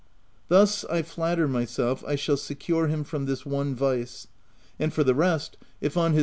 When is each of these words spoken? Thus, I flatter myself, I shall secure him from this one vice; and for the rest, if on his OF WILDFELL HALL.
Thus, 0.47 0.83
I 0.85 1.03
flatter 1.03 1.47
myself, 1.47 2.03
I 2.07 2.15
shall 2.15 2.35
secure 2.35 2.87
him 2.87 3.03
from 3.03 3.27
this 3.27 3.45
one 3.45 3.75
vice; 3.75 4.25
and 4.79 4.91
for 4.91 5.03
the 5.03 5.13
rest, 5.13 5.57
if 5.79 5.95
on 5.95 5.95
his 5.95 5.95
OF 5.95 5.95
WILDFELL 5.95 6.11
HALL. 6.11 6.19